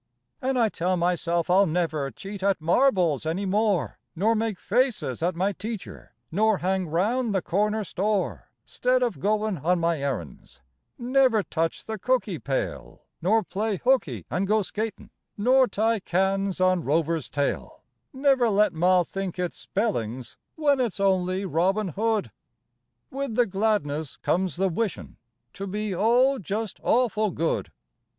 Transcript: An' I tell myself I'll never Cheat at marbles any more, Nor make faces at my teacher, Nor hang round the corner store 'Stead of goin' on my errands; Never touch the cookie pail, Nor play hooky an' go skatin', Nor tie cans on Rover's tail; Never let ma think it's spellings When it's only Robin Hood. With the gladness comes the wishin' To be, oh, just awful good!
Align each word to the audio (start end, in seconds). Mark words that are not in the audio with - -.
An' 0.41 0.57
I 0.57 0.69
tell 0.69 0.97
myself 0.97 1.47
I'll 1.47 1.67
never 1.67 2.09
Cheat 2.09 2.41
at 2.41 2.59
marbles 2.59 3.23
any 3.23 3.45
more, 3.45 3.99
Nor 4.15 4.33
make 4.33 4.57
faces 4.59 5.21
at 5.21 5.35
my 5.35 5.51
teacher, 5.51 6.15
Nor 6.31 6.57
hang 6.57 6.87
round 6.87 7.35
the 7.35 7.41
corner 7.43 7.83
store 7.83 8.49
'Stead 8.65 9.03
of 9.03 9.19
goin' 9.19 9.59
on 9.59 9.79
my 9.79 9.99
errands; 10.01 10.59
Never 10.97 11.43
touch 11.43 11.83
the 11.85 11.99
cookie 11.99 12.39
pail, 12.39 13.03
Nor 13.21 13.43
play 13.43 13.77
hooky 13.77 14.25
an' 14.31 14.45
go 14.45 14.63
skatin', 14.63 15.11
Nor 15.37 15.67
tie 15.67 15.99
cans 15.99 16.59
on 16.59 16.83
Rover's 16.83 17.29
tail; 17.29 17.83
Never 18.11 18.49
let 18.49 18.73
ma 18.73 19.03
think 19.03 19.37
it's 19.37 19.59
spellings 19.59 20.35
When 20.55 20.79
it's 20.79 20.99
only 20.99 21.45
Robin 21.45 21.89
Hood. 21.89 22.31
With 23.11 23.35
the 23.35 23.45
gladness 23.45 24.17
comes 24.17 24.55
the 24.55 24.67
wishin' 24.67 25.17
To 25.53 25.67
be, 25.67 25.93
oh, 25.93 26.39
just 26.39 26.79
awful 26.81 27.29
good! 27.29 27.71